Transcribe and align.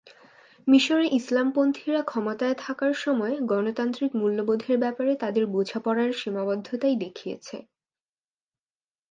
মিসরে 0.67 1.05
ইসলামপন্থীরা 1.11 2.01
ক্ষমতায় 2.03 2.55
থাকার 2.57 2.93
সময় 3.03 3.35
গণতান্ত্রিক 3.45 4.11
মূল্যবোধের 4.15 4.75
ব্যাপারে 4.79 5.11
তাদের 5.15 5.43
বোঝাপড়ার 5.47 6.11
সীমাবদ্ধতাই 6.13 6.95
দেখিয়েছে। 7.03 7.57